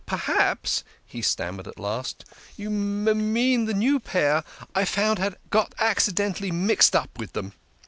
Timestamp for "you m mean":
2.57-3.65